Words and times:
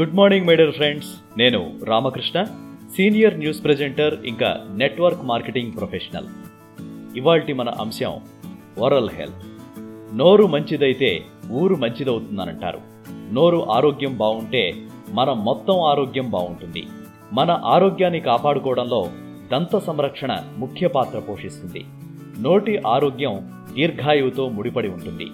Good 0.00 0.14
morning 0.14 0.46
my 0.46 0.56
friends 0.70 1.38
నేను 1.38 1.72
Ramakrishna 1.84 2.44
senior 2.96 3.38
news 3.38 3.64
presenter 3.64 4.26
ఇంకా 4.26 4.64
network 4.70 5.22
marketing 5.24 5.72
professional 5.72 6.26
ఇవాల్టి 7.16 7.52
మన 7.52 7.68
అంశం 7.68 8.20
ఓరల్ 8.78 9.10
హెల్త్ 9.10 9.42
నోరు 10.16 10.46
మంచిదైతే 10.46 11.22
ఊరు 11.50 11.74
మంచిదవుతుందనంటారు. 11.74 12.80
నోరు 13.32 13.70
ఆరోగ్యం 13.70 14.16
బాగుంటే 14.16 14.74
మన 15.10 15.32
మొత్తం 15.32 15.80
ఆరోగ్యం 15.80 16.30
బాగుంటుంది 16.30 16.86
మన 17.32 17.60
ఆరోగ్యాన్ని 17.64 18.20
కాపాడుకోవడంలో 18.20 19.10
దంత 19.52 19.78
సంరక్షణ 19.78 20.36
ముఖ్య 20.56 20.88
పాత్ర 20.88 21.18
పోషిస్తుంది. 21.18 21.84
నోటి 22.38 22.82
ఆరోగ్యం 22.86 23.64
దీర్ఘాయువుతో 23.74 24.48
ముడిపడి 24.48 24.88
ఉంటుంది. 24.88 25.26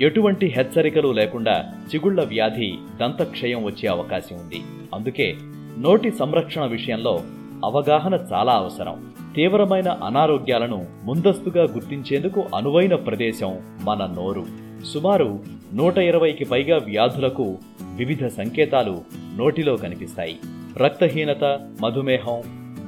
ఎటువంటి 0.00 0.46
హెచ్చరికలు 0.46 1.08
లేకుండా 1.08 1.64
చిగుళ్ళ 1.94 2.24
వ్యాధి 2.24 2.74
దంతక్షయం 3.00 3.64
వచ్చే 3.64 3.88
అవకాశం 3.88 4.36
ఉంది. 4.36 4.60
అందుకే 4.94 5.36
నోటి 5.78 6.10
సంరక్షణ 6.10 6.64
విషయంలో 6.64 7.20
అవగాహన 7.64 8.18
చాలా 8.32 8.52
అవసరం. 8.52 9.12
తీవ్రమైన 9.36 9.88
అనారోగ్యాలను 9.88 10.86
ముందస్తుగా 11.04 11.62
గుర్తించేందుకు 11.64 12.44
అనువైన 12.54 12.94
ప్రదేశం 12.94 13.58
మన 13.84 14.14
నోరు. 14.16 14.44
సుమారు 14.84 15.38
నూట 15.74 15.98
ఇరవైకి 15.98 16.44
పైగా 16.44 16.76
వ్యాధులకు 16.76 17.58
వివిధ 17.96 18.26
సంకేతాలు 18.26 19.00
నోటిలో 19.36 19.76
కనిపిస్తాయి. 19.76 20.38
రక్తహీనత 20.76 21.44
మధుమేహం 21.80 22.42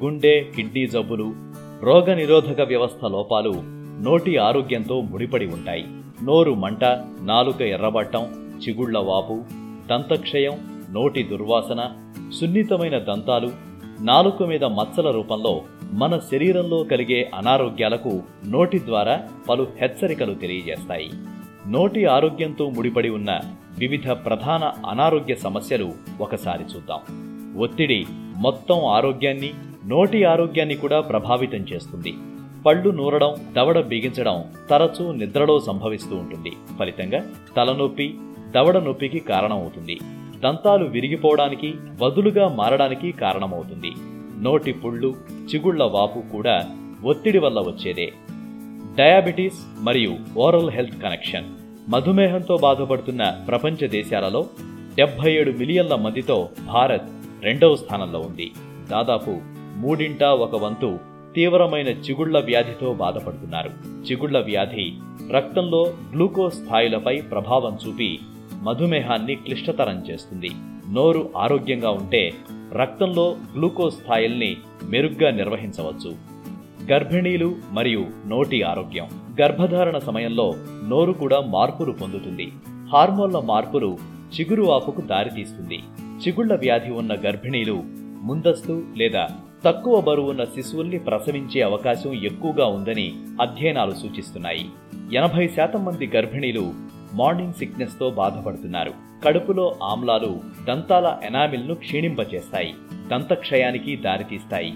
గుండె 0.04 0.44
కిడ్నీ 0.56 0.86
జబ్బులు 0.86 1.34
రోగనిరోధక 1.82 2.60
వ్యవస్థ 2.60 3.04
లోపాలు 3.04 3.52
నోటి 4.02 4.36
ఆరోగ్యంతో 4.36 5.00
ముడిపడి 5.00 5.46
ఉంటాయి. 5.46 5.84
నోరు 6.22 6.54
మంట 6.54 6.84
నాలుక 7.20 7.62
ఎర్రబట్టం 7.62 8.24
చిగుళ్ళ 8.58 8.98
వాపు 8.98 9.42
దంతక్షయం 9.90 10.84
నోటి 10.90 11.22
దుర్వాసన 11.22 11.90
సున్నితమైన 12.38 12.98
దంతాలు 12.98 13.50
నాలుక 14.00 14.42
మీద 14.42 14.64
మచ్చల 14.64 15.10
రూపంలో 15.10 15.62
మన 15.92 16.18
శరీరంలో 16.18 16.82
కలిగే 16.82 17.30
అనారోగ్యాలకు 17.34 18.22
నోటి 18.46 18.78
ద్వారా 18.78 19.28
పలు 19.48 19.66
హెచ్చరికలు 19.80 20.34
తెలియజేస్తాయి. 20.34 21.10
నోటి 21.68 22.04
ఆరోగ్యంతో 22.04 22.70
ముడిపడి 22.70 23.08
ఉన్న 23.08 23.40
వివిధ 23.78 24.10
ప్రధాన 24.10 24.72
అనారోగ్య 24.86 25.34
సమస్యలు 25.34 25.92
ఒకసారి 26.20 26.64
చూద్దాం. 26.64 27.00
ఒత్తిడి 27.58 28.06
మొత్తం 28.36 28.84
ఆరోగ్యాన్ని 28.84 29.50
నోటి 29.86 30.24
ఆరోగ్యాన్ని 30.24 30.74
కూడా 30.74 31.00
ప్రభావితం 31.00 31.58
చేస్తుంది. 31.58 32.14
పళ్ళు 32.66 32.90
నూరడం 32.90 33.34
దవడ 33.56 33.80
బిగించడం 33.80 34.44
తరచూ 34.70 35.12
నిద్రలో 35.12 35.60
సంభవిస్తూ 35.60 36.16
ఉంటుంది. 36.16 36.52
ఫలితంగా 36.78 37.26
తలనొప్పి 37.56 38.14
దవడ 38.50 38.78
నొప్పికి 38.78 39.18
కారణమవుతుంది. 39.18 39.98
దంతాలు 40.40 40.84
విరిగిపోవడానికి 40.84 41.74
వదులుగా 42.02 42.48
మారడానికి 42.48 43.12
కారణమవుతుంది. 43.12 43.92
నోటి 44.38 44.72
పుళ్ళు 44.72 45.14
చిగుళ్ళ 45.32 45.82
వాపు 45.82 46.18
కూడా 46.32 46.66
ఒత్తిడి 47.04 47.38
వల్ల 47.38 47.60
వచ్చేదే. 47.60 48.12
డయాబెటీస్ 48.96 49.58
మరియు 49.78 50.16
ఓరల్ 50.36 50.70
హెల్త్ 50.70 51.02
కనెక్షన్. 51.02 51.44
మధుమేహంతో 51.88 52.56
బాధపడుతున్న 52.56 53.44
ప్రపంచ 53.48 53.88
దేశాలలో 53.88 54.46
డెబ్బై 54.94 55.32
ఏడు 55.32 55.50
మిలియన్ల 55.50 55.94
మందితో 55.94 56.48
భారత్ 56.66 57.10
రెండవ 57.42 57.76
స్థానంలో 57.76 58.20
ఉంది. 58.20 58.50
దాదాపు 58.90 59.40
మూడింట 59.76 60.24
ఒక 60.24 60.56
వంతు 60.56 61.11
తీవ్రమైన 61.34 61.88
చిగుళ్ళ 61.88 62.44
వ్యాధితో 62.44 62.92
బాధపడుతున్నారు. 62.92 63.70
చిగుళ్ళ 64.06 64.38
వ్యాధి 64.44 64.92
రక్తంలో 65.30 65.94
గ్లూకోజ్ 66.12 66.54
స్థాయిలపై 66.54 67.20
ప్రభావం 67.20 67.78
చూపి 67.86 68.20
మధుమేహాన్ని 68.62 69.34
క్లిష్టతరం 69.34 70.06
చేస్తుంది. 70.10 70.50
నోరు 70.90 71.30
ఆరోగ్యంగా 71.36 71.90
ఉంటే 71.90 72.32
రక్తంలో 72.72 73.36
గ్లూకోజ్ 73.56 73.94
స్థాయిల్ని 73.94 74.56
మెరుగ్గా 74.84 75.30
నిర్వహించవచ్చు. 75.30 76.16
గర్భిణీలు 76.92 77.56
మరియు 77.70 78.06
నోటి 78.26 78.62
ఆరోగ్యం. 78.62 79.08
గర్భధారణ 79.40 79.98
సమయంలో 79.98 80.54
నోరు 80.88 81.12
కూడా 81.12 81.40
మార్పులు 81.40 81.92
పొందుతుంది. 81.92 82.52
హార్మోన్ల 82.92 83.38
మార్పులు 83.38 83.98
చిగురు 84.40 84.70
ఆపుకు 84.72 85.00
దారితీస్తుంది. 85.00 85.80
చిగుళ్ళ 86.00 86.54
వ్యాధి 86.54 86.90
ఉన్న 86.90 87.14
గర్భిణీలు 87.14 87.82
ముందస్తు 88.22 88.84
లేదా 88.96 89.28
తక్కువ 89.64 90.00
బరువున్న 90.00 90.44
శిశువుల్ని 90.44 90.98
ప్రసవించే 90.98 91.62
అవకాశం 91.62 92.12
ఎక్కువగా 92.12 92.66
ఉందని 92.66 93.14
అధ్యయనాలు 93.40 93.90
సూచిస్తున్నాయి. 93.90 94.68
ఎనభై 95.12 95.48
శాతం 95.48 95.84
మంది 95.84 96.06
గర్భిణీలు 96.06 96.72
మార్నింగ్ 97.14 97.52
సిక్నెస్తో 97.52 98.10
బాధపడుతున్నారు. 98.10 98.92
కడుపులో 99.24 99.76
ఆమ్లాలు 99.82 100.40
దంతాల 100.68 101.18
ఎనామిల్ను 101.24 101.74
క్షీణింపచేస్తాయి. 101.74 102.74
దంతక్షయానికి 103.10 103.96
దారితీస్తాయి. 103.96 104.74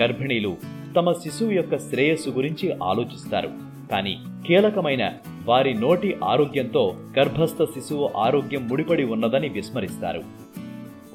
గర్భిణీలు 0.00 0.56
తమ 0.96 1.12
శిశువు 1.12 1.50
యొక్క 1.50 1.78
శ్రేయస్సు 1.78 2.30
గురించి 2.30 2.74
ఆలోచిస్తారు. 2.82 3.50
కానీ 3.90 4.18
కీలకమైన 4.46 5.12
వారి 5.44 5.74
నోటి 5.74 6.16
ఆరోగ్యంతో 6.24 6.94
గర్భస్థ 7.18 7.64
శిశువు 7.64 8.10
ఆరోగ్యం 8.16 8.68
ముడిపడి 8.68 9.04
ఉన్నదని 9.04 9.48
విస్మరిస్తారు. 9.48 10.22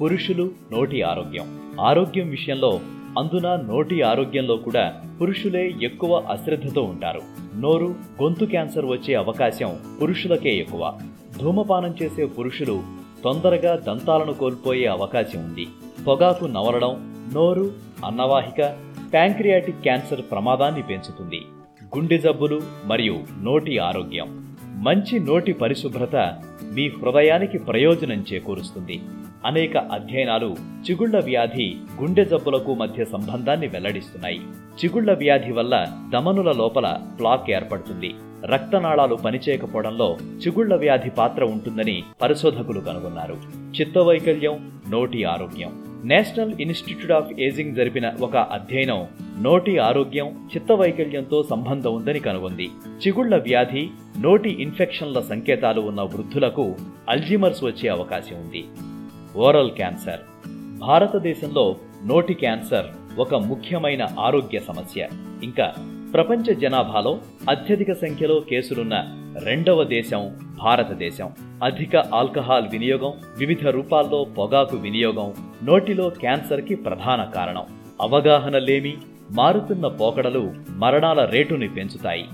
పురుషులు 0.02 0.50
నోటి 0.72 1.02
ఆరోగ్యం. 1.02 1.60
ఆరోగ్యం 1.80 2.28
విషయంలో 2.30 2.80
అందున 3.18 3.56
నోటి 3.56 4.02
ఆరోగ్యంలో 4.02 4.56
కూడా 4.56 4.94
పురుషులే 5.20 5.74
ఎక్కువ 5.82 6.24
అశ్రద్ధతో 6.30 6.82
ఉంటారు. 6.82 7.20
నోరు 7.56 7.94
గొంతు 8.22 8.44
క్యాన్సర్ 8.44 8.86
వచ్చే 8.86 9.14
అవకాశం 9.14 9.78
పురుషులకే 10.02 10.56
ఎక్కువ. 10.56 10.98
ధూమపానం 11.38 11.94
చేసే 12.02 12.26
పురుషులు 12.26 12.82
తొందరగా 13.24 13.76
దంతాలను 13.76 14.32
కోల్పోయే 14.32 14.86
అవకాశం 14.86 15.44
ఉంది. 15.44 15.66
పొగాకు 16.06 16.44
నవలడం 16.44 17.14
నోరు 17.34 17.70
అన్నవాహిక 18.06 18.76
ప్యాంక్రియాటిక్ 19.12 19.82
క్యాన్సర్ 19.82 20.20
ప్రమాదాన్ని 20.30 20.82
పెంచుతుంది. 20.82 21.40
గుండె 21.96 22.18
జబ్బులు 22.18 22.60
మరియు 22.86 23.20
నోటి 23.42 23.78
ఆరోగ్యం. 23.78 24.56
మంచి 24.62 25.18
నోటి 25.18 25.52
పరిశుభ్రత 25.52 26.16
మీ 26.62 26.88
హృదయానికి 26.88 27.58
ప్రయోజనం 27.58 28.24
చేకూరుస్తుంది. 28.32 29.00
అనేక 29.46 29.76
అధ్యయనాలు 29.76 30.56
చిగుళ్ళ 30.90 31.24
వ్యాధి 31.24 31.76
గుండె 32.00 32.24
జబ్బులకు 32.24 32.74
మధ్య 32.74 33.04
సంబంధాన్ని 33.04 33.66
వెల్లడిస్తున్నాయి. 33.66 34.40
చిగుళ్ళ 34.84 35.12
వ్యాధి 35.12 35.52
వల్ల 35.52 35.86
దమనుల 36.12 36.52
లోపల 36.56 36.98
ప్లాక్ 37.18 37.50
ఏర్పడుతుంది. 37.50 38.14
రక్తనాళాలు 38.44 39.14
పనిచేయకపోవడంలో 39.14 40.16
చిగుళ్ళ 40.46 40.76
వ్యాధి 40.76 41.10
పాత్ర 41.10 41.44
ఉంటుందని 41.44 42.02
పరిశోధకులు 42.22 42.80
కనుగొన్నారు. 42.80 43.36
చిత్తవైకల్యం 43.80 44.80
నోటి 44.90 45.24
ఆరోగ్యం. 45.24 45.84
నేషనల్ 46.04 46.52
ఇన్స్టిట్యూట్ 46.60 47.12
ఆఫ్ 47.12 47.40
ఏజింగ్ 47.40 47.76
జరిపిన 47.76 48.12
ఒక 48.20 48.36
అధ్యయనం 48.36 49.06
నోటి 49.42 49.78
ఆరోగ్యం 49.78 50.48
చిత్తవైకల్యంతో 50.54 51.42
సంబంధం 51.42 51.94
ఉందని 51.94 52.20
కనుగొంది. 52.20 52.70
చిగుళ్ళ 53.06 53.36
వ్యాధి 53.36 53.88
నోటి 54.20 54.62
ఇన్ఫెక్షన్ల 54.62 55.20
సంకేతాలు 55.20 55.80
ఉన్న 55.80 56.00
వృద్ధులకు 56.02 56.74
అల్జిమర్స్ 57.08 57.64
వచ్చే 57.64 57.88
అవకాశం 57.88 58.36
ఉంది. 58.36 58.64
Oral 59.36 59.70
cancer. 59.70 60.20
భారతదేశంలో 60.78 61.76
నోటి 62.06 62.34
క్యాన్సర్ 62.34 62.86
ఒక 63.18 63.34
ముఖ్యమైన 63.34 64.06
ఆరోగ్య 64.18 64.58
సమస్య. 64.58 65.08
ఇంకా 65.42 65.72
ప్రపంచ 66.12 66.54
జనాభాలో 66.54 67.18
అత్యధిక 67.50 67.92
సంఖ్యలో 67.92 68.40
కేసులున్న 68.40 69.04
రెండవ 69.44 69.84
దేశం 69.84 70.38
భారతదేశం. 70.62 71.32
అధిక 71.64 71.96
ఆల్కహాల్ 71.96 72.68
వినియోగం 72.68 73.12
వివిధ 73.38 73.68
రూపాల్లో 73.68 74.24
పొగాకు 74.24 74.76
వినియోగం 74.76 75.32
నోటిలో 75.64 76.10
క్యాన్సర్కి 76.10 76.74
ప్రధాన 76.74 77.24
కారణం. 77.24 77.62
అవగాహన 78.00 78.58
లేమి 78.58 78.96
మారుతున్న 79.30 79.86
పోకడలు 79.86 80.52
మరణాల 80.70 81.24
రేటుని 81.24 81.68
పెంచుతాయి. 81.68 82.24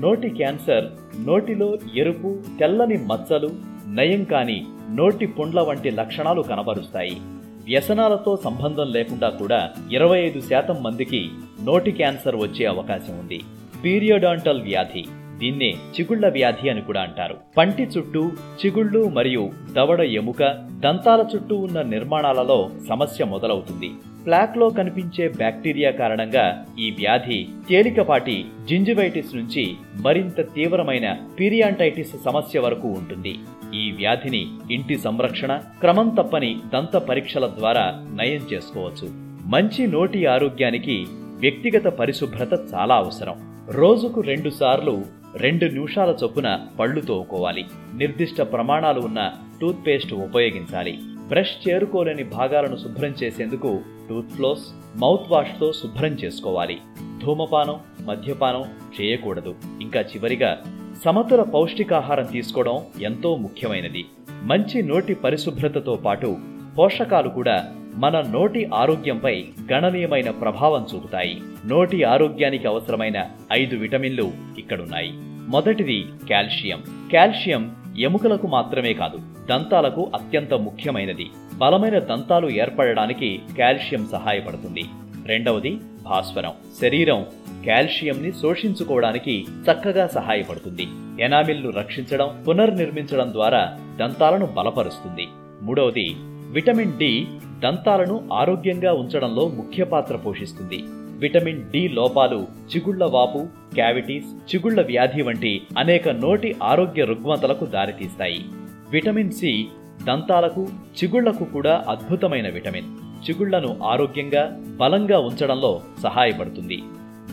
నోటి 0.00 0.28
క్యాన్సర్ 0.28 0.84
నోటిలో 1.26 1.78
ఎరుపు 1.96 2.38
తెల్లని 2.60 2.96
మచ్చలు 2.96 3.77
నయం 3.96 4.24
కాని 4.24 4.64
నోటి 4.90 5.26
పుండ్ల 5.26 5.60
వంటి 5.60 5.90
లక్షణాలు 5.90 6.42
కనబరుస్తాయి. 6.42 7.16
వ్యసనాలతో 7.64 8.36
సంబంధం 8.36 8.92
లేకుండా 8.92 9.28
కూడా 9.28 9.70
ఇరవై 9.92 10.20
ఐదు 10.20 10.40
శాతం 10.40 10.82
మందికి 10.82 11.30
నోటి 11.62 11.90
క్యాన్సర్ 11.90 12.36
వచ్చే 12.36 12.64
అవకాశం 12.66 13.18
ఉంది. 13.18 13.40
పీరియోడాంటల్ 13.84 14.62
వ్యాధి 14.62 15.06
దీన్నే 15.38 15.68
చిగుళ్ళ 15.68 16.28
వ్యాధి 16.28 16.70
అని 16.70 16.80
కూడా 16.80 17.00
అంటారు. 17.00 17.36
పంటి 17.56 17.82
చుట్టూ 17.82 18.30
చిగుళ్ళు 18.60 19.08
మరియు 19.08 19.50
దవడ 19.72 20.00
ఎముక 20.00 20.42
దంతాల 20.84 21.24
చుట్టూ 21.34 21.56
ఉన్న 21.56 21.82
నిర్మాణాలలో 21.82 22.70
సమస్య 22.88 23.24
మొదలవుతుంది. 23.24 23.90
ప్లాక్లో 24.26 24.70
కనిపించే 24.70 25.28
బ్యాక్టీరియా 25.28 25.90
కారణంగా 25.90 26.66
ఈ 26.78 26.90
వ్యాధి 26.90 27.48
తేలికపాటి 27.68 28.44
జింజివైటిస్ 28.68 29.36
నుంచి 29.36 29.74
మరింత 30.00 30.54
తీవ్రమైన 30.54 31.16
పీరియాంటైటిస్ 31.40 32.24
సమస్య 32.24 32.60
వరకు 32.60 32.88
ఉంటుంది. 32.88 33.38
ఈ 33.74 33.90
వ్యాధిని 33.90 34.48
ఇంటి 34.70 34.98
సంరక్షణ 34.98 35.56
క్రమం 35.56 36.08
తప్పని 36.08 36.60
దంత 36.72 36.96
పరీక్షల 36.96 37.46
ద్వారా 37.46 38.04
నయం 38.14 38.46
చేసుకోవచ్చు. 38.52 39.08
మంచి 39.46 39.86
నోటి 39.86 40.26
ఆరోగ్యానికి 40.26 41.06
వ్యక్తిగత 41.10 41.84
పరిశుభ్రత 41.84 42.52
చాలా 42.74 42.94
అవసరం. 42.94 43.66
రోజుకు 43.70 44.20
రెండు 44.20 44.50
సార్లు 44.50 45.02
రెండు 45.36 45.64
నిమిషాల 45.64 46.16
చొప్పున 46.24 46.60
పళ్ళు 46.78 47.00
తోముకోవాలి. 47.00 47.64
నిర్దిష్ట 47.94 48.40
ప్రమాణాలు 48.40 49.00
ఉన్న 49.00 49.32
టూత్పేస్ట్ 49.60 50.12
ఉపయోగించాలి. 50.12 50.98
బ్రష్ 51.28 51.68
చేరుకోలేని 51.68 52.24
భాగాలను 52.24 52.76
శుభ్రం 52.76 53.14
చేసేందుకు 53.22 53.80
టూత్ 54.08 54.28
ఫ్లోస్ 54.28 54.66
మౌత్ 54.96 55.32
వాష్తో 55.32 55.72
శుభ్రం 55.72 56.12
చేసుకోవాలి. 56.12 56.78
ధూమపానం 57.22 58.06
మద్యపానం 58.06 58.64
చేయకూడదు. 59.00 59.54
ఇంకా 59.80 60.00
చివరిగా 60.00 60.62
సమతుల 61.04 61.42
పౌష్టికాహారం 61.42 62.24
తీసుకోవడం 62.24 62.82
ఎంతో 63.00 63.36
ముఖ్యమైనది. 63.36 64.04
మంచి 64.42 64.82
నోటి 64.82 65.14
పరిశుభ్రతతో 65.14 65.94
పాటు 65.94 66.36
పోషకాలు 66.78 67.28
కూడా 67.28 67.64
మన 67.94 68.20
నోటి 68.20 68.70
ఆరోగ్యంపై 68.74 69.44
గణనీయమైన 69.72 70.30
ప్రభావం 70.30 70.86
చూపుతాయి. 70.94 71.40
నోటి 71.66 72.04
ఆరోగ్యానికి 72.04 72.68
అవసరమైన 72.68 73.26
ఐదు 73.52 73.76
విటమిన్లు 73.76 74.32
ఇక్కడున్నాయి. 74.58 75.10
మొదటిది 75.48 76.06
కాల్షియం. 76.30 76.82
కాల్షియం 77.12 77.76
ఎముకలకు 77.98 78.46
మాత్రమే 78.46 78.92
కాదు 78.92 79.18
దంతాలకు 79.50 80.10
అత్యంత 80.14 80.54
ముఖ్యమైనది. 80.54 81.26
బలమైన 81.54 81.98
దంతాలు 81.98 82.50
ఏర్పడడానికి 82.50 83.40
కాల్షియం 83.58 84.08
సహాయపడుతుంది. 84.12 84.84
రెండవది 85.26 85.78
భాస్వరం. 86.04 86.52
శరీరం 86.80 87.26
కాల్షియంని 87.68 88.32
శోషించుకోవడానికి 88.32 89.46
చక్కగా 89.62 90.06
సహాయపడుతుంది. 90.06 90.86
ఎనామిల్ను 91.20 91.70
రక్షించడం 91.70 92.44
పునర్నిర్మించడం 92.48 93.32
ద్వారా 93.32 93.78
దంతాలను 94.00 94.46
బలపరుస్తుంది. 94.46 95.26
మూడవది 95.62 96.16
విటమిన్ 96.50 96.98
డి 96.98 97.26
దంతాలను 97.60 98.28
ఆరోగ్యంగా 98.32 98.92
ఉంచడంలో 98.92 99.48
ముఖ్య 99.48 99.84
పాత్ర 99.84 100.16
పోషిస్తుంది. 100.16 100.82
విటమిన్ 101.18 101.62
డి 101.70 101.88
లోపాలు 101.88 102.46
చిగుళ్ళ 102.70 103.04
వాపు 103.04 103.46
క్యావిటీస్ 103.74 104.54
చిగుళ్ళ 104.54 104.86
వ్యాధి 104.86 105.22
వంటి 105.22 105.62
అనేక 105.78 106.08
నోటి 106.08 106.56
ఆరోగ్య 106.62 107.04
రుగ్మతలకు 107.04 107.64
దారితీస్తాయి. 107.66 108.44
విటమిన్ 108.90 109.30
సి 109.30 109.68
దంతాలకు 110.06 110.68
చిగుళ్ళకు 110.98 111.44
కూడా 111.44 111.84
అద్భుతమైన 111.88 112.48
విటమిన్. 112.48 112.86
చిగుళ్ళను 113.28 113.76
ఆరోగ్యంగా 113.84 114.62
బలంగా 114.76 115.18
ఉంచడంలో 115.18 115.82
సహాయపడుతుంది. 116.02 116.82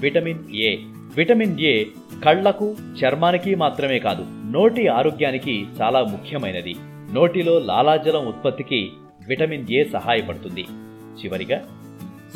విటమిన్ 0.05 0.55
ఏ. 0.55 0.75
విటమిన్ 1.17 1.59
ఏ 1.59 1.83
కళ్ళకు 2.25 2.75
చర్మానికి 3.03 3.55
మాత్రమే 3.55 3.99
కాదు 3.99 4.25
నోటి 4.51 4.87
ఆరోగ్యానికి 4.87 5.65
చాలా 5.81 6.03
ముఖ్యమైనది. 6.03 6.75
నోటిలో 7.13 7.59
లాలాజలం 7.59 8.27
ఉత్పత్తికి 8.27 8.89
విటమిన్ 9.27 9.65
ఏ 9.69 9.83
సహాయపడుతుంది. 9.83 10.65
చివరిగా 11.23 11.63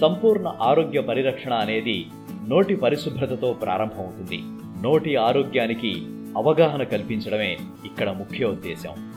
సంపూర్ణ 0.02 0.54
ఆరోగ్య 0.62 1.02
పరిరక్షణ 1.02 1.54
అనేది 1.54 2.06
నోటి 2.48 2.76
పరిశుభ్రతతో 2.76 3.54
ప్రారంభమవుతుంది. 3.54 4.42
నోటి 4.84 5.16
ఆరోగ్యానికి 5.16 6.06
అవగాహన 6.38 6.84
కల్పించడమే 6.84 7.58
ఇక్కడ 7.86 8.10
ముఖ్య 8.10 8.46
ఉద్దేశం 8.46 9.09